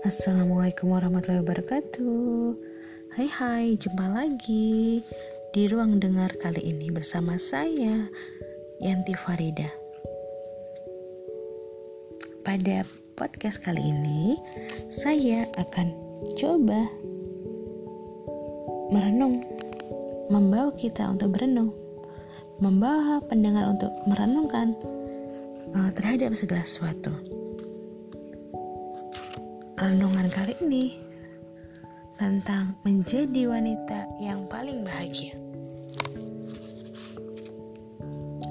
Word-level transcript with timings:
Assalamualaikum 0.00 0.96
warahmatullahi 0.96 1.44
wabarakatuh. 1.44 2.56
Hai 3.20 3.28
hai, 3.28 3.66
jumpa 3.76 4.08
lagi 4.08 5.04
di 5.52 5.62
ruang 5.68 6.00
dengar 6.00 6.32
kali 6.40 6.72
ini 6.72 6.88
bersama 6.88 7.36
saya 7.36 8.08
Yanti 8.80 9.12
Farida. 9.12 9.68
Pada 12.40 12.88
podcast 13.12 13.60
kali 13.60 13.92
ini 13.92 14.40
saya 14.88 15.44
akan 15.60 15.92
coba 16.40 16.80
merenung 18.88 19.44
Membawa 20.32 20.72
kita 20.80 21.12
untuk 21.12 21.36
berenung 21.36 21.76
Membawa 22.56 23.20
pendengar 23.28 23.68
untuk 23.68 23.92
merenungkan 24.08 24.72
uh, 25.76 25.92
terhadap 25.92 26.32
segala 26.32 26.64
sesuatu 26.64 27.12
renungan 29.80 30.28
kali 30.28 30.52
ini 30.60 31.00
tentang 32.20 32.76
menjadi 32.84 33.48
wanita 33.48 34.04
yang 34.20 34.44
paling 34.44 34.84
bahagia. 34.84 35.32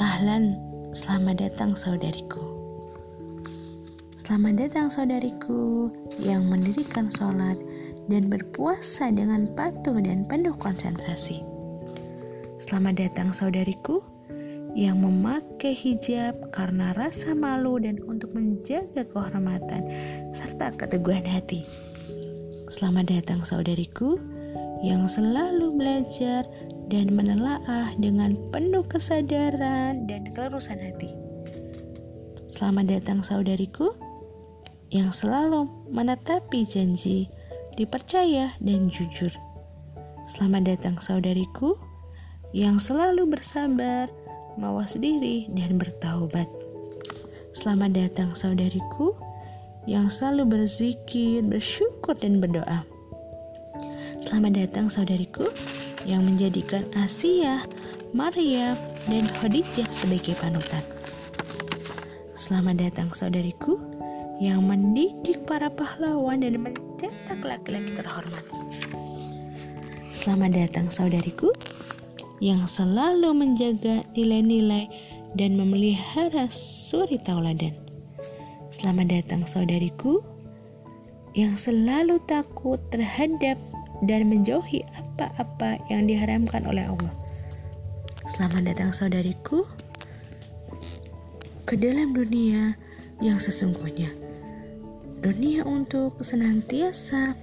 Ahlan, 0.01 0.57
selamat 0.89 1.37
datang 1.37 1.77
saudariku. 1.77 2.41
Selamat 4.17 4.57
datang 4.57 4.89
saudariku 4.89 5.93
yang 6.17 6.49
mendirikan 6.49 7.13
sholat 7.13 7.61
dan 8.09 8.33
berpuasa 8.33 9.13
dengan 9.13 9.53
patuh 9.53 10.01
dan 10.01 10.25
penuh 10.25 10.57
konsentrasi. 10.57 11.45
Selamat 12.57 13.05
datang 13.05 13.29
saudariku 13.29 14.01
yang 14.77 15.01
memakai 15.01 15.73
hijab 15.73 16.37
karena 16.53 16.93
rasa 16.93 17.33
malu 17.33 17.81
dan 17.81 17.97
untuk 18.05 18.33
menjaga 18.37 19.05
kehormatan 19.09 19.85
serta 20.35 20.73
keteguhan 20.77 21.25
hati. 21.25 21.65
Selamat 22.69 23.09
datang 23.09 23.41
saudariku 23.41 24.21
yang 24.85 25.09
selalu 25.09 25.73
belajar 25.73 26.45
dan 26.89 27.13
menelaah 27.13 27.93
dengan 27.97 28.37
penuh 28.53 28.85
kesadaran 28.85 30.05
dan 30.05 30.29
kelurusan 30.33 30.77
hati. 30.77 31.13
Selamat 32.49 32.97
datang 32.97 33.21
saudariku 33.21 33.93
yang 34.89 35.13
selalu 35.13 35.69
menetapi 35.93 36.65
janji, 36.65 37.29
dipercaya 37.77 38.57
dan 38.57 38.89
jujur. 38.89 39.29
Selamat 40.25 40.77
datang 40.77 40.97
saudariku 40.97 41.77
yang 42.53 42.81
selalu 42.81 43.29
bersabar, 43.29 44.09
mawas 44.59 44.99
diri 44.99 45.47
dan 45.55 45.79
bertaubat. 45.79 46.45
Selamat 47.55 47.95
datang 47.95 48.35
saudariku 48.35 49.15
yang 49.87 50.11
selalu 50.11 50.59
berzikir, 50.59 51.39
bersyukur, 51.47 52.13
dan 52.19 52.43
berdoa. 52.43 52.83
Selamat 54.19 54.67
datang 54.67 54.91
saudariku 54.91 55.47
yang 56.03 56.27
menjadikan 56.27 56.83
Asia, 56.91 57.63
Maria, 58.11 58.75
dan 59.07 59.31
Khadijah 59.39 59.87
sebagai 59.87 60.35
panutan. 60.35 60.83
Selamat 62.35 62.83
datang 62.83 63.15
saudariku 63.15 63.79
yang 64.43 64.67
mendidik 64.67 65.39
para 65.47 65.71
pahlawan 65.71 66.43
dan 66.43 66.59
mencetak 66.59 67.39
laki-laki 67.47 67.95
terhormat. 67.95 68.43
Selamat 70.11 70.51
datang 70.67 70.91
saudariku 70.91 71.47
yang 72.39 72.63
selalu 72.67 73.35
menjaga 73.35 74.03
nilai-nilai 74.15 74.87
dan 75.35 75.59
memelihara 75.59 76.47
suri 76.51 77.19
tauladan. 77.21 77.75
Selamat 78.71 79.11
datang 79.11 79.43
saudariku 79.43 80.23
yang 81.35 81.59
selalu 81.59 82.17
takut 82.25 82.79
terhadap 82.89 83.59
dan 84.07 84.31
menjauhi 84.31 84.81
apa-apa 84.95 85.77
yang 85.91 86.07
diharamkan 86.07 86.63
oleh 86.65 86.87
Allah. 86.87 87.13
Selamat 88.29 88.71
datang 88.71 88.89
saudariku 88.95 89.67
ke 91.67 91.75
dalam 91.75 92.15
dunia 92.15 92.73
yang 93.19 93.37
sesungguhnya. 93.37 94.09
Dunia 95.19 95.67
untuk 95.67 96.15
senantiasa 96.23 97.35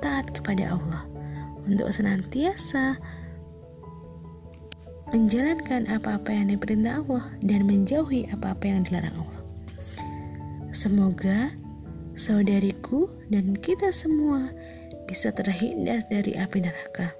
taat 0.00 0.32
kepada 0.32 0.72
Allah, 0.72 1.04
untuk 1.68 1.92
senantiasa 1.92 2.96
menjalankan 5.10 5.90
apa-apa 5.90 6.30
yang 6.30 6.54
diperintah 6.54 7.02
Allah 7.02 7.24
dan 7.42 7.66
menjauhi 7.66 8.30
apa-apa 8.30 8.64
yang 8.66 8.86
dilarang 8.86 9.14
Allah. 9.18 9.42
Semoga 10.70 11.50
saudariku 12.14 13.10
dan 13.30 13.58
kita 13.58 13.90
semua 13.90 14.50
bisa 15.10 15.34
terhindar 15.34 16.06
dari 16.06 16.38
api 16.38 16.62
neraka. 16.62 17.10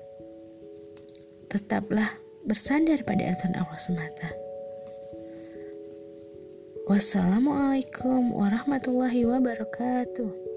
Tetaplah 1.50 2.14
bersandar 2.46 3.02
pada 3.02 3.34
aturan 3.34 3.58
Allah 3.58 3.80
semata. 3.82 4.30
Wassalamualaikum 6.86 8.34
warahmatullahi 8.34 9.26
wabarakatuh. 9.26 10.49